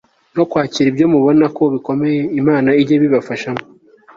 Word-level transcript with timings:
no 0.35 0.43
kwakira 0.49 0.87
ibyo 0.89 1.05
mubona 1.13 1.45
ko 1.57 1.63
bikomeye 1.73 2.19
Imana 2.41 2.69
ijye 2.81 2.93
ibibafashamo 2.95 3.61